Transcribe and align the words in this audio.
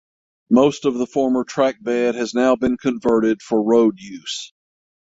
Most 0.49 0.85
of 0.85 0.95
the 0.95 1.05
former 1.05 1.43
trackbed 1.43 2.15
has 2.15 2.33
now 2.33 2.55
been 2.55 2.75
converted 2.75 3.43
for 3.43 3.61
road 3.61 3.99
use. 3.99 4.51